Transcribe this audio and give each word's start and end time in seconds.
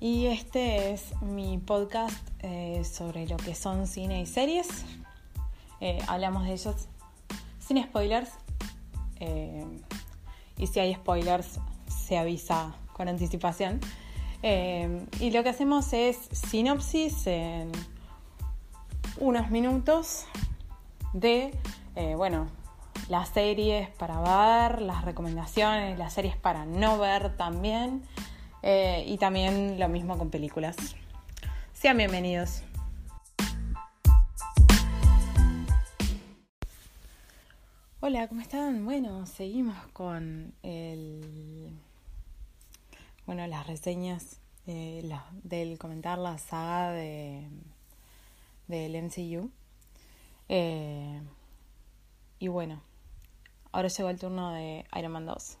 Y 0.00 0.26
este 0.26 0.92
es 0.92 1.12
mi 1.20 1.58
podcast 1.58 2.16
eh, 2.38 2.82
sobre 2.84 3.28
lo 3.28 3.36
que 3.36 3.54
son 3.54 3.86
cine 3.86 4.22
y 4.22 4.26
series. 4.26 4.66
Eh, 5.80 5.98
hablamos 6.08 6.44
de 6.44 6.52
ellos 6.52 6.88
sin 7.58 7.82
spoilers 7.82 8.30
y 10.56 10.66
si 10.66 10.80
hay 10.80 10.94
spoilers 10.94 11.60
se 11.86 12.16
avisa 12.16 12.74
con 12.94 13.08
anticipación. 13.08 13.80
y 14.42 15.30
lo 15.30 15.42
que 15.42 15.50
hacemos 15.50 15.92
es 15.92 16.16
sinopsis 16.32 17.26
en 17.26 17.70
unos 19.18 19.50
minutos 19.50 20.24
de, 21.12 21.54
bueno, 22.16 22.48
las 23.10 23.28
series 23.28 23.90
para 23.90 24.20
ver, 24.20 24.80
las 24.80 25.04
recomendaciones, 25.04 25.98
las 25.98 26.14
series 26.14 26.36
para 26.36 26.64
no 26.64 26.98
ver 26.98 27.36
también. 27.36 28.02
Eh, 28.62 29.04
y 29.06 29.18
también 29.18 29.78
lo 29.78 29.88
mismo 29.88 30.18
con 30.18 30.30
películas. 30.30 30.76
Sean 31.72 31.96
bienvenidos. 31.96 32.62
Hola, 38.00 38.28
¿cómo 38.28 38.40
están? 38.40 38.84
Bueno, 38.84 39.26
seguimos 39.26 39.76
con 39.92 40.54
el, 40.62 41.70
bueno, 43.26 43.46
las 43.46 43.66
reseñas 43.66 44.40
del 44.66 45.78
comentar 45.78 46.18
la 46.18 46.38
saga 46.38 46.92
de, 46.92 47.48
del 48.68 49.02
MCU. 49.02 49.50
Eh, 50.48 51.20
y 52.38 52.48
bueno, 52.48 52.82
Ahora 53.72 53.86
llegó 53.88 54.10
el 54.10 54.18
turno 54.18 54.50
de 54.50 54.84
Iron 54.96 55.12
Man 55.12 55.26
2. 55.26 55.59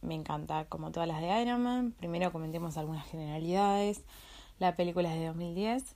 Me 0.00 0.14
encanta, 0.14 0.64
como 0.66 0.92
todas 0.92 1.08
las 1.08 1.20
de 1.20 1.42
Iron 1.42 1.62
Man. 1.62 1.92
Primero 1.92 2.32
comentemos 2.32 2.76
algunas 2.76 3.06
generalidades. 3.08 4.02
La 4.58 4.76
película 4.76 5.12
es 5.12 5.20
de 5.20 5.26
2010. 5.26 5.94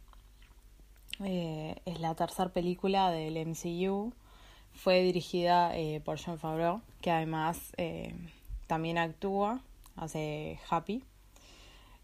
Eh, 1.24 1.76
es 1.84 2.00
la 2.00 2.14
tercera 2.14 2.52
película 2.52 3.10
del 3.10 3.36
MCU. 3.46 4.12
Fue 4.72 5.02
dirigida 5.02 5.76
eh, 5.76 6.00
por 6.04 6.18
John 6.18 6.38
Favreau, 6.38 6.80
que 7.00 7.10
además 7.10 7.72
eh, 7.76 8.14
también 8.66 8.98
actúa, 8.98 9.60
hace 9.96 10.58
Happy. 10.68 11.04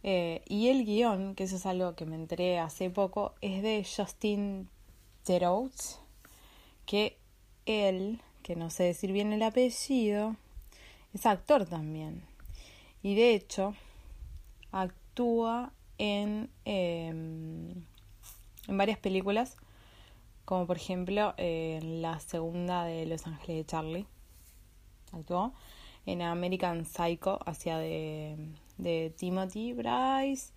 y 0.03 0.69
el 0.69 0.85
guion, 0.85 1.35
que 1.35 1.45
eso 1.45 1.57
es 1.57 1.67
algo 1.67 1.95
que 1.95 2.07
me 2.07 2.15
enteré 2.15 2.59
hace 2.59 2.91
poco, 2.91 3.35
es 3.41 3.63
de 3.63 3.85
Justin 3.85 4.69
Theroux, 5.25 5.99
que 6.87 7.17
él 7.67 8.21
que 8.49 8.57
no 8.57 8.71
sé 8.71 8.85
decir 8.85 9.13
bien 9.13 9.35
el 9.35 9.43
apellido, 9.43 10.35
es 11.15 11.27
actor 11.27 11.67
también. 11.67 12.23
Y 13.03 13.15
de 13.15 13.35
hecho, 13.35 13.75
actúa 14.73 15.73
en, 15.99 16.51
em, 16.65 17.71
en 18.67 18.79
varias 18.79 18.99
películas, 18.99 19.57
como 20.45 20.67
por 20.67 20.77
ejemplo 20.77 21.35
en 21.37 22.03
la 22.03 22.21
segunda 22.21 22.85
de 22.85 23.07
Los 23.07 23.27
Ángeles 23.27 23.59
de 23.59 23.67
Charlie. 23.67 24.07
Actuó 25.13 25.53
en 26.07 26.23
American 26.23 26.87
Psycho, 26.87 27.39
hacia 27.45 27.79
de, 27.79 28.37
de 28.79 29.13
Timothy 29.17 29.75
Bryce. 29.75 30.53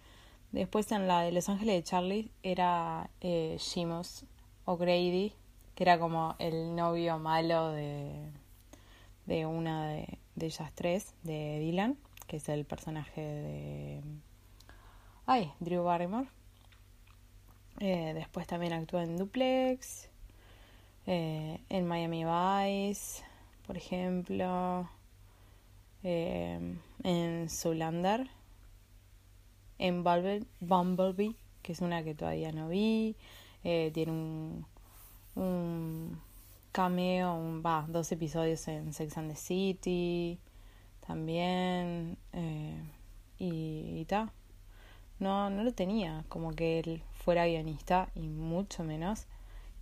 Después 0.51 0.91
en 0.91 1.07
la 1.07 1.21
de 1.21 1.31
Los 1.31 1.49
Ángeles 1.49 1.75
de 1.75 1.83
Charlie 1.83 2.31
era 2.43 3.09
eh, 3.21 3.57
O'Grady, 4.65 5.33
que 5.75 5.83
era 5.83 5.99
como 5.99 6.35
el 6.39 6.75
novio 6.75 7.19
malo 7.19 7.69
de, 7.71 8.29
de 9.25 9.45
una 9.45 9.87
de, 9.87 10.19
ellas 10.39 10.71
tres, 10.73 11.13
de 11.23 11.59
Dylan, 11.59 11.97
que 12.27 12.37
es 12.37 12.49
el 12.49 12.65
personaje 12.65 13.21
de... 13.21 14.01
Ay, 15.25 15.51
Drew 15.59 15.83
Barrymore. 15.83 16.27
Eh, 17.79 18.13
después 18.13 18.47
también 18.47 18.73
actúa 18.73 19.03
en 19.03 19.17
Duplex, 19.17 20.09
eh, 21.07 21.59
en 21.69 21.87
Miami 21.87 22.23
Vice, 22.23 23.23
por 23.65 23.75
ejemplo, 23.75 24.89
eh, 26.03 26.77
en 27.03 27.49
Zoolander, 27.49 28.29
en 29.79 30.03
Bumblebee, 30.03 31.35
que 31.63 31.71
es 31.71 31.81
una 31.81 32.03
que 32.03 32.13
todavía 32.13 32.51
no 32.51 32.69
vi, 32.69 33.15
tiene 33.63 34.11
un 34.11 34.65
cameo, 36.71 37.61
va, 37.61 37.85
dos 37.87 38.11
episodios 38.11 38.67
en 38.67 38.93
Sex 38.93 39.17
and 39.17 39.29
the 39.31 39.35
City 39.35 40.39
también 41.05 42.17
eh, 42.33 42.81
y, 43.37 44.05
tal. 44.05 44.31
No, 45.19 45.49
no 45.49 45.63
lo 45.63 45.73
tenía 45.73 46.23
como 46.29 46.53
que 46.53 46.79
él 46.79 47.03
fuera 47.13 47.45
guionista 47.45 48.09
y 48.15 48.27
mucho 48.27 48.83
menos 48.83 49.27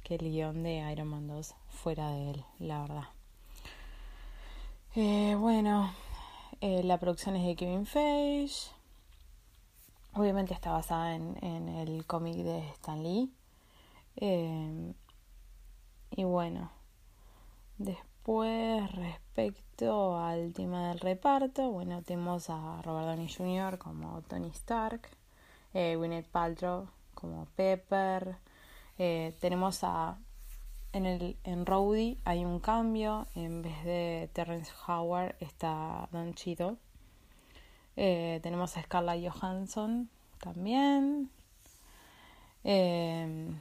que 0.03 0.15
el 0.15 0.31
guion 0.31 0.63
de 0.63 0.91
Iron 0.91 1.07
Man 1.07 1.27
2 1.27 1.55
fuera 1.69 2.09
de 2.11 2.31
él, 2.31 2.45
la 2.59 2.81
verdad. 2.81 3.03
Eh, 4.95 5.35
bueno, 5.37 5.93
eh, 6.61 6.83
la 6.83 6.97
producción 6.97 7.35
es 7.35 7.45
de 7.45 7.55
Kevin 7.55 7.85
Feige. 7.85 8.71
Obviamente 10.13 10.53
está 10.53 10.71
basada 10.71 11.15
en, 11.15 11.37
en 11.43 11.69
el 11.69 12.05
cómic 12.05 12.37
de 12.37 12.67
Stan 12.69 13.03
Lee. 13.03 13.31
Y 16.11 16.23
bueno, 16.23 16.71
después 17.79 18.91
respecto 18.91 20.17
al 20.17 20.53
tema 20.53 20.89
del 20.89 20.99
reparto, 20.99 21.71
bueno, 21.71 22.03
tenemos 22.03 22.49
a 22.49 22.81
Robert 22.83 23.07
Downey 23.07 23.33
Jr. 23.33 23.79
como 23.79 24.21
Tony 24.23 24.49
Stark, 24.49 25.09
eh, 25.73 25.95
Gwyneth 25.95 26.27
Paltrow 26.27 26.87
como 27.15 27.47
Pepper, 27.55 28.37
eh, 28.97 29.35
tenemos 29.39 29.83
a 29.83 30.19
en 30.91 31.05
el 31.05 31.37
en 31.43 31.65
Rowdy 31.65 32.17
hay 32.25 32.43
un 32.43 32.59
cambio 32.59 33.27
en 33.35 33.61
vez 33.61 33.83
de 33.83 34.29
Terrence 34.33 34.71
Howard 34.87 35.35
está 35.39 36.09
Don 36.11 36.33
Cheadle 36.33 36.77
eh, 37.95 38.39
tenemos 38.41 38.75
a 38.75 38.81
Scarlett 38.81 39.31
Johansson 39.31 40.09
también 40.39 41.29
eh, 42.63 43.53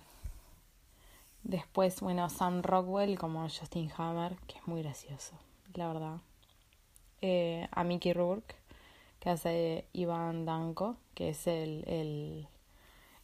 Después, 1.48 2.02
bueno, 2.02 2.28
Sam 2.28 2.62
Rockwell 2.62 3.18
como 3.18 3.40
Justin 3.48 3.90
Hammer, 3.96 4.36
que 4.46 4.58
es 4.58 4.66
muy 4.68 4.82
gracioso, 4.82 5.32
la 5.72 5.88
verdad. 5.88 6.18
Eh, 7.22 7.66
a 7.70 7.84
Mickey 7.84 8.12
Rourke, 8.12 8.54
que 9.18 9.30
hace 9.30 9.86
Ivan 9.94 10.44
Danko, 10.44 10.96
que 11.14 11.30
es 11.30 11.46
el, 11.46 11.84
el 11.88 12.48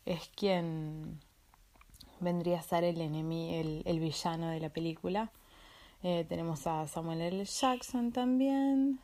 es 0.06 0.30
quien 0.34 1.20
vendría 2.18 2.60
a 2.60 2.62
ser 2.62 2.84
el 2.84 3.02
enemigo, 3.02 3.60
el, 3.60 3.82
el, 3.84 4.00
villano 4.00 4.48
de 4.48 4.60
la 4.60 4.70
película. 4.70 5.30
Eh, 6.02 6.24
tenemos 6.26 6.66
a 6.66 6.88
Samuel 6.88 7.20
L. 7.20 7.44
Jackson 7.44 8.10
también. 8.10 9.00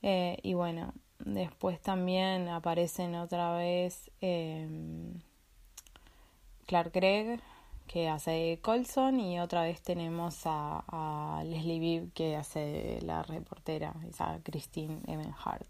Eh, 0.00 0.38
y 0.42 0.54
bueno, 0.54 0.94
después 1.18 1.78
también 1.82 2.48
aparecen 2.48 3.14
otra 3.14 3.58
vez 3.58 4.10
Clark 6.66 6.92
Gregg, 6.94 7.42
que 7.90 8.08
hace 8.08 8.60
Colson 8.62 9.18
y 9.18 9.40
otra 9.40 9.62
vez 9.62 9.82
tenemos 9.82 10.42
a, 10.44 11.42
Leslie 11.44 11.80
Bibb 11.80 12.12
que 12.12 12.36
hace 12.36 13.00
la 13.02 13.24
reportera, 13.24 13.92
esa 14.08 14.38
Christine 14.44 15.00
Ebenhart. 15.08 15.66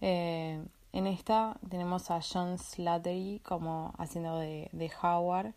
Eh, 0.00 0.64
en 0.94 1.06
esta 1.06 1.58
tenemos 1.68 2.10
a 2.10 2.22
John 2.22 2.58
Slattery 2.58 3.42
como 3.44 3.92
haciendo 3.98 4.38
de, 4.38 4.90
Howard 5.02 5.52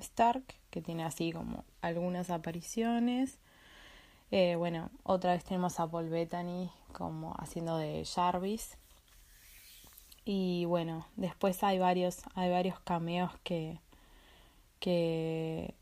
Stark, 0.00 0.44
que 0.70 0.80
tiene 0.80 1.04
así 1.04 1.30
como 1.30 1.66
algunas 1.82 2.30
apariciones. 2.30 3.40
Eh, 4.30 4.56
bueno, 4.56 4.88
otra 5.02 5.32
vez 5.32 5.44
tenemos 5.44 5.78
a 5.78 5.90
Paul 5.90 6.08
Bettany 6.08 6.70
como 6.94 7.34
haciendo 7.36 7.76
de 7.76 8.06
Jarvis. 8.06 8.78
Y 10.24 10.64
bueno, 10.64 11.06
después 11.16 11.62
hay 11.62 11.78
varios, 11.78 12.22
hay 12.34 12.50
varios 12.50 12.80
cameos 12.80 13.30
que, 13.42 13.78
que, 14.84 15.72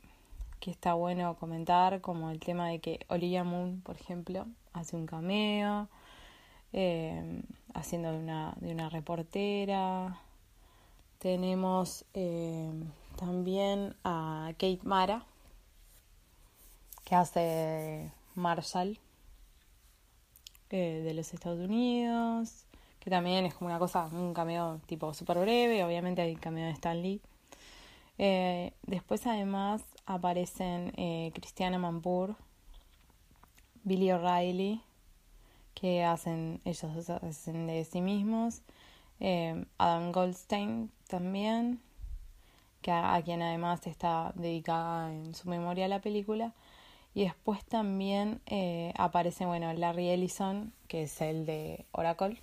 que 0.60 0.70
está 0.70 0.94
bueno 0.94 1.34
comentar, 1.34 2.00
como 2.00 2.30
el 2.30 2.38
tema 2.38 2.68
de 2.68 2.78
que 2.78 3.00
Olivia 3.08 3.42
Moon, 3.42 3.80
por 3.80 3.96
ejemplo, 3.96 4.46
hace 4.72 4.94
un 4.94 5.06
cameo, 5.06 5.88
eh, 6.72 7.42
haciendo 7.74 8.12
de 8.12 8.18
una, 8.18 8.54
de 8.60 8.70
una 8.70 8.88
reportera. 8.90 10.20
Tenemos 11.18 12.04
eh, 12.14 12.70
también 13.16 13.96
a 14.04 14.52
Kate 14.52 14.78
Mara, 14.84 15.24
que 17.04 17.16
hace 17.16 18.12
Marshall 18.36 19.00
eh, 20.70 21.02
de 21.04 21.12
los 21.12 21.34
Estados 21.34 21.58
Unidos, 21.58 22.66
que 23.00 23.10
también 23.10 23.46
es 23.46 23.54
como 23.54 23.68
una 23.68 23.80
cosa, 23.80 24.06
un 24.12 24.32
cameo 24.32 24.80
tipo 24.86 25.12
súper 25.12 25.40
breve, 25.40 25.82
obviamente 25.82 26.22
hay 26.22 26.36
cameo 26.36 26.66
de 26.66 26.72
Stan 26.72 27.02
Lee. 27.02 27.20
Eh, 28.18 28.72
después 28.82 29.26
además 29.26 29.82
aparecen 30.06 30.92
eh, 30.96 31.30
Cristiana 31.34 31.78
Mampur, 31.78 32.36
Billy 33.84 34.12
O'Reilly, 34.12 34.82
que 35.74 36.04
hacen, 36.04 36.60
ellos 36.64 37.08
hacen 37.08 37.66
de 37.66 37.84
sí 37.84 38.00
mismos, 38.00 38.62
Adam 39.78 40.12
Goldstein 40.12 40.90
también, 41.08 41.80
que 42.82 42.90
a, 42.90 43.20
quien 43.24 43.40
además 43.40 43.86
está 43.86 44.32
dedicada 44.34 45.12
en 45.12 45.34
su 45.34 45.48
memoria 45.48 45.88
la 45.88 46.00
película, 46.00 46.52
y 47.14 47.24
después 47.24 47.64
también 47.64 48.40
eh, 48.46 48.92
aparece, 48.96 49.46
bueno, 49.46 49.72
Larry 49.72 50.08
Ellison, 50.08 50.72
que 50.88 51.04
es 51.04 51.20
el 51.20 51.46
de 51.46 51.86
Oracle 51.92 52.42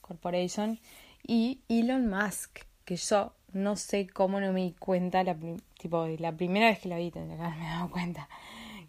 Corporation, 0.00 0.80
y 1.22 1.60
Elon 1.68 2.08
Musk, 2.08 2.60
que 2.84 2.96
yo 2.96 3.35
no 3.56 3.76
sé 3.76 4.06
cómo 4.06 4.40
no 4.40 4.52
me 4.52 4.62
di 4.62 4.72
cuenta, 4.72 5.24
la, 5.24 5.36
tipo, 5.78 6.06
la 6.18 6.32
primera 6.32 6.66
vez 6.66 6.78
que 6.78 6.88
la 6.88 6.98
vi 6.98 7.10
tendría 7.10 7.36
que 7.36 7.42
haberme 7.42 7.66
dado 7.66 7.90
cuenta, 7.90 8.28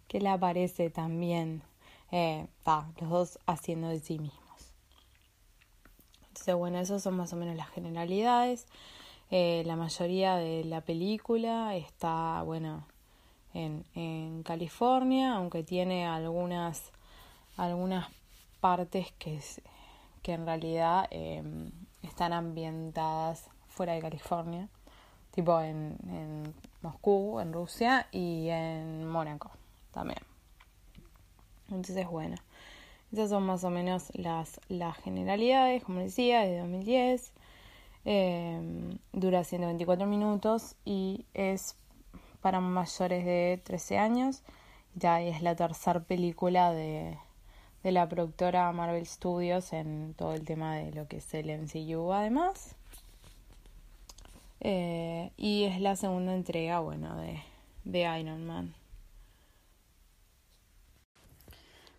que 0.06 0.18
él 0.18 0.26
aparece 0.26 0.90
también, 0.90 1.62
eh, 2.12 2.46
los 3.00 3.10
dos 3.10 3.38
haciendo 3.46 3.88
de 3.88 4.00
sí 4.00 4.18
mismos. 4.18 4.74
Entonces, 6.28 6.54
bueno, 6.54 6.78
esas 6.78 7.02
son 7.02 7.16
más 7.16 7.32
o 7.32 7.36
menos 7.36 7.56
las 7.56 7.68
generalidades. 7.70 8.66
Eh, 9.30 9.62
la 9.66 9.76
mayoría 9.76 10.36
de 10.36 10.64
la 10.64 10.82
película 10.82 11.74
está, 11.76 12.42
bueno, 12.42 12.86
en, 13.54 13.84
en 13.94 14.42
California, 14.42 15.34
aunque 15.34 15.62
tiene 15.64 16.06
algunas, 16.06 16.92
algunas 17.56 18.08
partes 18.60 19.12
que, 19.18 19.40
que 20.22 20.34
en 20.34 20.46
realidad 20.46 21.06
em, 21.10 21.70
están 22.02 22.32
ambientadas 22.32 23.48
fuera 23.78 23.92
de 23.92 24.00
California, 24.00 24.68
tipo 25.30 25.60
en, 25.60 26.52
Moscú, 26.82 27.38
en 27.38 27.52
Rusia 27.52 28.08
y 28.10 28.48
en 28.48 29.08
Mónaco 29.08 29.52
también. 29.92 30.18
Entonces, 31.68 32.08
bueno, 32.08 32.34
esas 33.12 33.30
son 33.30 33.44
más 33.44 33.62
o 33.62 33.70
menos 33.70 34.10
las, 34.14 34.60
las 34.68 34.96
generalidades, 34.96 35.84
como 35.84 36.00
decía, 36.00 36.40
de 36.40 36.58
2010. 36.58 37.32
Eh, 38.04 38.98
dura 39.12 39.44
124 39.44 40.06
minutos 40.06 40.74
y 40.84 41.24
es 41.34 41.76
para 42.40 42.58
mayores 42.58 43.24
de 43.24 43.60
13 43.62 43.98
años. 43.98 44.42
Ya 44.96 45.20
es 45.20 45.40
la 45.40 45.54
tercera 45.54 46.00
película 46.00 46.72
de, 46.72 47.16
de 47.84 47.92
la 47.92 48.08
productora 48.08 48.72
Marvel 48.72 49.06
Studios 49.06 49.72
en 49.72 50.14
todo 50.14 50.34
el 50.34 50.44
tema 50.44 50.74
de 50.74 50.90
lo 50.90 51.06
que 51.06 51.18
es 51.18 51.32
el 51.32 51.48
MCU 51.56 52.12
además. 52.12 52.77
Eh, 54.60 55.32
y 55.36 55.64
es 55.64 55.80
la 55.80 55.96
segunda 55.96 56.34
entrega, 56.34 56.80
bueno, 56.80 57.16
de, 57.16 57.40
de 57.84 58.20
Iron 58.20 58.46
Man. 58.46 58.74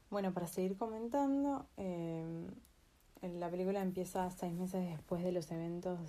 Bueno, 0.10 0.34
para 0.34 0.48
seguir 0.48 0.76
comentando, 0.76 1.68
eh, 1.78 2.26
la 3.22 3.48
película 3.52 3.80
empieza 3.80 4.28
seis 4.32 4.54
meses 4.54 4.90
después 4.90 5.24
de 5.24 5.32
los 5.32 5.52
eventos 5.52 6.00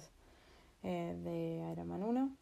eh, 0.82 1.14
de 1.22 1.70
Iron 1.70 1.86
Man 1.86 2.02
1. 2.04 2.36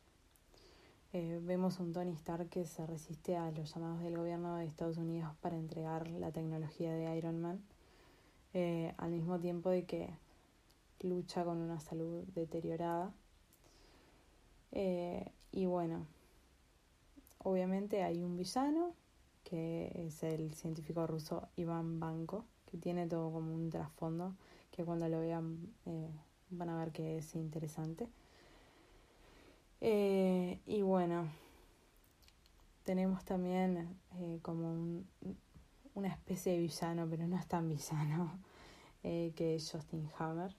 Eh, 1.14 1.40
vemos 1.43 1.81
un 1.81 1.93
Tony 1.93 2.12
Stark 2.12 2.49
que 2.49 2.64
se 2.64 2.87
resiste 2.87 3.37
a 3.37 3.50
los 3.50 3.75
llamados 3.75 4.00
del 4.02 4.16
gobierno 4.16 4.55
de 4.55 4.66
Estados 4.66 4.99
Unidos 4.99 5.32
para 5.40 5.56
entregar 5.56 6.08
la 6.10 6.31
tecnología 6.31 6.93
de 6.93 7.16
Iron 7.16 7.40
Man, 7.40 7.60
al 8.96 9.10
mismo 9.10 9.40
tiempo 9.40 9.70
de 9.70 9.84
que 9.84 10.10
lucha 11.00 11.44
con 11.44 11.58
una 11.58 11.81
salud 11.81 12.22
deteriorada. 12.34 13.12
Eh, 14.73 15.31
y 15.53 15.67
bueno, 15.67 16.06
obviamente 17.38 18.03
hay 18.03 18.23
un 18.23 18.37
villano, 18.37 18.94
que 19.44 19.91
es 19.94 20.23
el 20.23 20.55
científico 20.55 21.06
ruso 21.06 21.49
Iván 21.56 22.00
Banco, 22.00 22.44
que 22.67 22.76
tiene 22.76 23.06
todo 23.06 23.32
como 23.32 23.55
un 23.55 23.70
trasfondo, 23.70 24.35
que 24.70 24.85
cuando 24.85 25.09
lo 25.09 25.20
vean 25.20 25.75
van 26.50 26.69
a 26.69 26.79
ver 26.79 26.93
que 26.93 27.19
es 27.19 27.35
interesante. 27.35 28.09
Eh, 29.81 30.61
y 30.67 30.82
bueno, 30.82 31.29
tenemos 32.85 33.25
también 33.25 33.97
eh, 34.17 34.38
como 34.43 34.70
un, 34.73 35.06
una 35.94 36.09
especie 36.09 36.53
de 36.53 36.59
villano, 36.59 37.06
pero 37.09 37.26
no 37.26 37.37
es 37.37 37.47
tan 37.47 37.69
villano, 37.69 38.38
eh, 39.03 39.32
que 39.37 39.56
es 39.56 39.70
Justin 39.70 40.09
Hammer. 40.19 40.55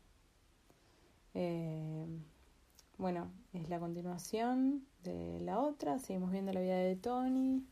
Eh, 2.99 3.01
bueno, 3.01 3.31
es 3.53 3.69
la 3.69 3.79
continuación 3.79 4.85
de 5.03 5.39
la 5.39 5.59
otra, 5.59 5.99
seguimos 5.99 6.31
viendo 6.31 6.51
la 6.51 6.59
vida 6.59 6.77
de 6.77 6.97
Tony, 6.97 7.63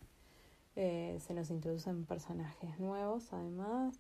eh, 0.76 1.20
se 1.20 1.34
nos 1.34 1.50
introducen 1.50 2.06
personajes 2.06 2.80
nuevos 2.80 3.34
además 3.34 4.00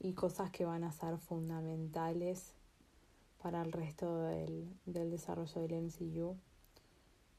y 0.00 0.12
cosas 0.14 0.50
que 0.50 0.64
van 0.64 0.82
a 0.82 0.92
ser 0.92 1.18
fundamentales 1.18 2.52
para 3.42 3.62
el 3.62 3.72
resto 3.72 4.22
del, 4.22 4.66
del 4.86 5.10
desarrollo 5.10 5.60
del 5.62 5.84
MCU, 5.84 6.36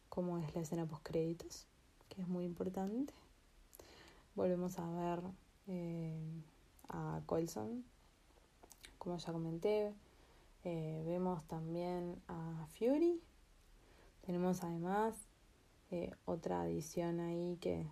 como 0.09 0.37
es 0.39 0.53
la 0.53 0.61
escena 0.61 0.85
post 0.85 1.03
créditos, 1.03 1.67
que 2.09 2.21
es 2.21 2.27
muy 2.27 2.45
importante. 2.45 3.13
Volvemos 4.35 4.77
a 4.77 4.89
ver 4.91 5.21
eh, 5.67 6.43
a 6.89 7.21
Colson, 7.25 7.83
como 8.99 9.17
ya 9.17 9.31
comenté. 9.31 9.93
Eh, 10.65 11.03
vemos 11.05 11.45
también 11.45 12.19
a 12.27 12.65
Fury. 12.71 13.21
Tenemos 14.25 14.63
además 14.63 15.13
eh, 15.91 16.11
otra 16.25 16.63
adición 16.63 17.19
ahí 17.19 17.57
que 17.61 17.87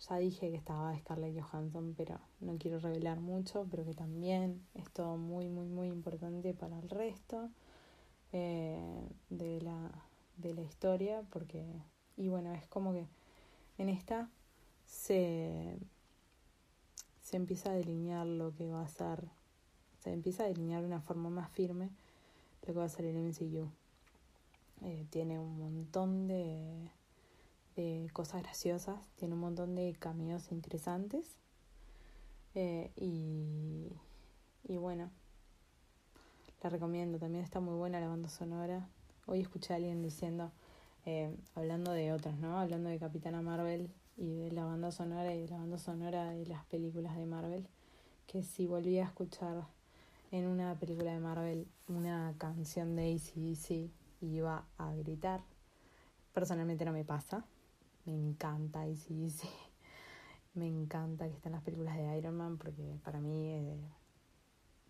ya 0.00 0.18
dije 0.18 0.50
que 0.50 0.56
estaba 0.56 0.94
Scarlett 0.98 1.40
Johansson, 1.40 1.94
pero 1.96 2.20
no 2.40 2.58
quiero 2.58 2.80
revelar 2.80 3.20
mucho, 3.20 3.66
pero 3.70 3.86
que 3.86 3.94
también 3.94 4.62
es 4.74 4.90
todo 4.90 5.16
muy, 5.16 5.48
muy, 5.48 5.68
muy 5.68 5.88
importante 5.88 6.52
para 6.52 6.78
el 6.78 6.90
resto 6.90 7.48
eh, 8.32 9.08
de, 9.30 9.62
la, 9.62 9.90
de 10.36 10.52
la 10.52 10.60
historia, 10.60 11.22
porque, 11.30 11.64
y 12.18 12.28
bueno, 12.28 12.52
es 12.52 12.66
como 12.66 12.92
que 12.92 13.08
en 13.78 13.88
esta 13.88 14.28
se, 14.84 15.78
se 17.22 17.36
empieza 17.36 17.70
a 17.70 17.74
delinear 17.74 18.26
lo 18.26 18.54
que 18.54 18.68
va 18.68 18.82
a 18.82 18.88
ser, 18.88 19.30
empieza 20.12 20.44
a 20.44 20.48
delinear 20.48 20.80
de 20.82 20.88
una 20.88 21.00
forma 21.00 21.30
más 21.30 21.50
firme 21.50 21.90
lo 22.66 22.72
que 22.72 22.78
va 22.78 22.84
a 22.84 22.88
ser 22.88 23.04
el 23.04 23.16
MCU. 23.16 23.70
Eh, 24.82 25.06
tiene 25.10 25.38
un 25.38 25.58
montón 25.58 26.28
de 26.28 26.90
de 27.76 28.08
cosas 28.12 28.42
graciosas, 28.42 28.98
tiene 29.16 29.34
un 29.34 29.40
montón 29.40 29.74
de 29.74 29.94
cameos 29.98 30.50
interesantes. 30.50 31.36
Eh, 32.54 32.90
y, 32.96 33.92
y 34.64 34.78
bueno, 34.78 35.10
la 36.62 36.70
recomiendo, 36.70 37.18
también 37.18 37.44
está 37.44 37.60
muy 37.60 37.74
buena 37.74 38.00
la 38.00 38.08
banda 38.08 38.30
sonora. 38.30 38.88
Hoy 39.26 39.40
escuché 39.40 39.74
a 39.74 39.76
alguien 39.76 40.02
diciendo, 40.02 40.50
eh, 41.04 41.36
hablando 41.54 41.92
de 41.92 42.12
otras, 42.12 42.38
¿no? 42.38 42.58
Hablando 42.58 42.88
de 42.88 42.98
Capitana 42.98 43.42
Marvel 43.42 43.90
y 44.16 44.34
de 44.36 44.52
la 44.52 44.64
banda 44.64 44.90
sonora 44.90 45.34
y 45.34 45.42
de 45.42 45.48
la 45.48 45.58
banda 45.58 45.76
sonora 45.76 46.30
de 46.30 46.46
las 46.46 46.64
películas 46.64 47.16
de 47.16 47.26
Marvel, 47.26 47.68
que 48.26 48.42
si 48.42 48.66
volvía 48.66 49.04
a 49.04 49.08
escuchar 49.08 49.66
en 50.36 50.46
una 50.48 50.78
película 50.78 51.12
de 51.12 51.18
Marvel 51.18 51.66
una 51.88 52.34
canción 52.36 52.94
de 52.94 53.14
ACDC 53.14 53.90
iba 54.20 54.66
a 54.76 54.94
gritar. 54.94 55.40
Personalmente 56.34 56.84
no 56.84 56.92
me 56.92 57.04
pasa, 57.04 57.46
me 58.04 58.12
encanta 58.12 58.86
y 58.86 58.96
sí, 58.96 59.32
me 60.54 60.66
encanta 60.66 61.26
que 61.26 61.34
estén 61.34 61.52
las 61.52 61.62
películas 61.62 61.96
de 61.96 62.18
Iron 62.18 62.36
Man 62.36 62.58
porque 62.58 62.98
para 63.02 63.18
mí 63.20 63.48
eh, 63.48 63.80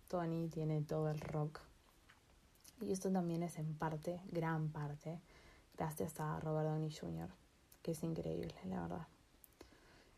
Tony 0.08 0.48
tiene 0.48 0.82
todo 0.82 1.10
el 1.10 1.20
rock. 1.20 1.60
Y 2.80 2.90
esto 2.90 3.12
también 3.12 3.44
es 3.44 3.56
en 3.58 3.72
parte, 3.74 4.20
gran 4.32 4.70
parte, 4.70 5.20
gracias 5.76 6.18
a 6.18 6.40
Robert 6.40 6.68
Downey 6.68 6.90
Jr., 6.92 7.30
que 7.82 7.92
es 7.92 8.02
increíble, 8.02 8.54
la 8.64 8.82
verdad. 8.82 9.06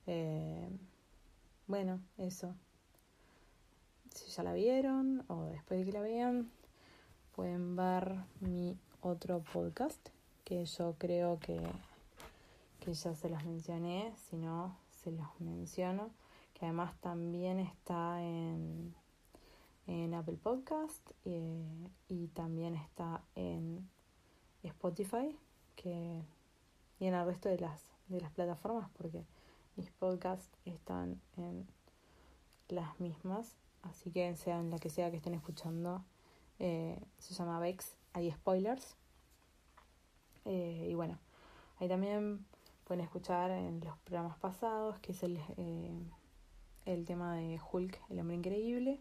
Eh, 0.07 0.71
bueno, 1.67 2.01
eso. 2.17 2.55
Si 4.19 4.33
ya 4.33 4.43
la 4.43 4.53
vieron 4.53 5.25
o 5.29 5.45
después 5.45 5.79
de 5.79 5.87
que 5.87 5.93
la 5.93 6.01
vean, 6.01 6.51
pueden 7.37 7.77
ver 7.77 8.17
mi 8.41 8.77
otro 9.01 9.45
podcast 9.53 10.09
que 10.45 10.65
yo 10.65 10.97
creo 10.99 11.39
que, 11.39 11.61
que 12.81 12.95
ya 12.95 13.15
se 13.15 13.29
los 13.29 13.45
mencioné, 13.45 14.13
si 14.17 14.37
no, 14.37 14.77
se 14.91 15.13
los 15.13 15.41
menciono, 15.41 16.11
que 16.53 16.67
además 16.67 17.01
también 17.01 17.61
está 17.61 18.21
en, 18.21 18.93
en 19.87 20.15
Apple 20.15 20.39
Podcast 20.43 21.09
eh, 21.25 21.89
y 22.09 22.27
también 22.27 22.75
está 22.75 23.23
en 23.37 23.89
Spotify 24.65 25.39
que, 25.77 26.25
y 26.99 27.07
en 27.07 27.15
el 27.15 27.25
resto 27.25 27.49
de 27.49 27.61
las, 27.61 27.85
de 28.09 28.21
las 28.21 28.33
plataformas 28.33 28.91
porque 28.99 29.25
mis 29.77 29.93
podcasts 29.93 30.51
están 30.65 31.21
en 31.37 31.69
las 32.69 32.99
mismas, 32.99 33.55
así 33.91 34.11
que 34.11 34.35
sea 34.37 34.59
en 34.61 34.71
la 34.71 34.79
que 34.79 34.91
sea 34.91 35.11
que 35.11 35.17
estén 35.17 35.35
escuchando, 35.35 36.05
eh, 36.59 37.01
se 37.19 37.35
llama 37.35 37.61
Vex, 37.61 37.97
hay 38.13 38.31
spoilers. 38.33 38.97
Eh, 40.45 40.89
y 40.91 40.95
bueno, 40.95 41.19
ahí 41.79 41.89
también 41.89 42.45
pueden 42.85 43.05
escuchar 43.05 43.51
en 43.51 43.81
los 43.81 43.97
programas 43.99 44.39
pasados, 44.39 44.99
que 45.01 45.13
es 45.13 45.23
el, 45.23 45.39
eh, 45.57 46.01
el 46.87 47.05
tema 47.05 47.35
de 47.37 47.61
Hulk, 47.71 48.01
el 48.09 48.21
hombre 48.21 48.37
increíble, 48.37 49.01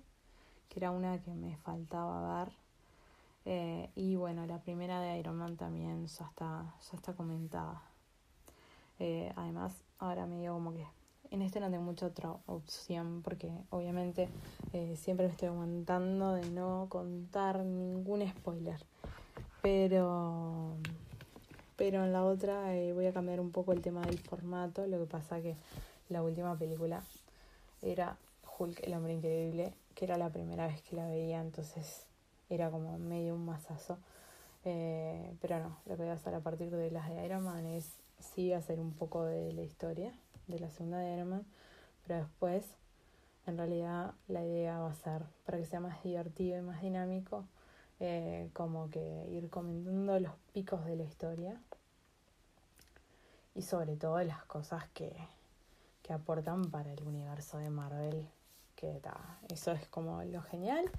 que 0.70 0.80
era 0.80 0.92
una 0.92 1.22
que 1.22 1.34
me 1.34 1.56
faltaba 1.58 2.46
ver. 2.46 2.54
y 3.96 4.16
bueno, 4.18 4.46
la 4.46 4.60
primera 4.62 5.00
de 5.00 5.18
Iron 5.20 5.38
Man 5.38 5.56
también 5.56 6.06
ya 6.08 6.26
está, 6.26 6.76
ya 6.92 6.98
está 6.98 7.14
comentada. 7.14 7.82
además, 9.36 9.74
ahora 10.00 10.26
me 10.26 10.40
digo 10.40 10.54
como 10.56 10.74
que 10.74 10.86
en 11.32 11.42
este 11.42 11.60
no 11.60 11.70
tengo 11.70 11.84
mucha 11.84 12.06
otra 12.06 12.36
opción 12.46 13.22
porque 13.22 13.52
obviamente 13.70 14.30
eh, 14.74 14.96
siempre 14.96 15.28
me 15.28 15.32
estoy 15.32 15.50
aguantando 15.50 16.34
de 16.34 16.50
no 16.50 16.88
contar 16.90 17.64
ningún 17.64 18.28
spoiler. 18.28 18.84
Pero, 19.62 20.76
pero 21.76 22.04
en 22.04 22.14
la 22.14 22.24
otra 22.24 22.76
eh, 22.76 22.94
voy 22.94 23.06
a 23.08 23.14
cambiar 23.14 23.40
un 23.40 23.52
poco 23.52 23.74
el 23.74 23.82
tema 23.82 24.02
del 24.06 24.20
formato. 24.20 24.88
Lo 24.88 25.00
que 25.00 25.06
pasa 25.06 25.42
que 25.42 25.56
la 26.10 26.24
última 26.24 26.56
película 26.58 27.04
era 27.82 28.18
Hulk, 28.58 28.84
el 28.84 28.94
hombre 28.94 29.14
increíble, 29.14 29.74
que 29.96 30.06
era 30.06 30.18
la 30.18 30.30
primera 30.30 30.68
vez 30.68 30.82
que 30.82 30.96
la 30.96 31.08
veía, 31.08 31.42
entonces 31.42 32.06
era 32.50 32.70
como 32.70 32.98
medio 32.98 33.36
un 33.36 33.46
masazo. 33.46 33.98
Eh, 34.66 35.36
pero 35.42 35.60
no, 35.60 35.78
lo 35.86 35.96
que 35.96 36.04
voy 36.04 36.12
a 36.12 36.14
hacer 36.14 36.34
a 36.34 36.40
partir 36.40 36.70
de 36.70 36.92
las 36.92 37.10
de 37.10 37.26
Iron 37.26 37.44
Man 37.44 37.66
es 37.66 37.92
sí 38.20 38.54
hacer 38.54 38.80
un 38.80 38.94
poco 38.94 39.24
de 39.24 39.54
la 39.54 39.62
historia 39.62 40.14
de 40.48 40.60
la 40.60 40.70
segunda 40.70 41.00
de 41.00 41.44
pero 42.06 42.20
después 42.20 42.66
en 43.46 43.58
realidad 43.58 44.14
la 44.28 44.44
idea 44.44 44.80
va 44.80 44.92
a 44.92 44.96
ser 44.96 45.24
para 45.46 45.58
que 45.58 45.66
sea 45.66 45.80
más 45.80 46.04
divertido 46.04 46.58
y 46.58 46.62
más 46.62 46.82
dinámico, 46.82 47.46
eh, 48.00 48.50
como 48.54 48.90
que 48.90 49.28
ir 49.32 49.50
comentando 49.50 50.20
los 50.20 50.34
picos 50.54 50.86
de 50.86 50.96
la 50.96 51.04
historia 51.04 51.60
y 53.56 53.62
sobre 53.62 53.96
todo 53.96 54.22
las 54.24 54.44
cosas 54.46 54.88
que, 54.94 55.16
que 56.04 56.14
aportan 56.14 56.70
para 56.70 56.94
el 56.94 57.04
universo 57.04 57.58
de 57.58 57.70
Marvel, 57.70 58.28
que 58.76 59.02
eso 59.52 59.72
es 59.72 59.88
como 59.88 60.24
lo 60.24 60.42
genial. 60.42 60.90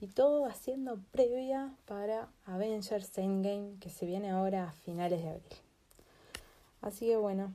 Y 0.00 0.08
todo 0.08 0.44
haciendo 0.44 0.98
previa 1.12 1.72
para 1.86 2.28
Avengers 2.44 3.16
Endgame, 3.16 3.78
que 3.80 3.88
se 3.88 4.04
viene 4.04 4.30
ahora 4.30 4.68
a 4.68 4.72
finales 4.72 5.22
de 5.22 5.30
abril. 5.30 5.58
Así 6.82 7.06
que 7.06 7.16
bueno, 7.16 7.54